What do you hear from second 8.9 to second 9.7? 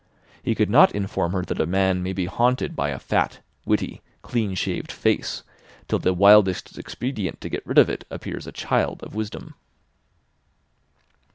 of wisdom.